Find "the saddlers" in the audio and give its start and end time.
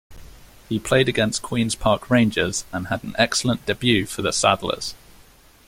4.23-4.95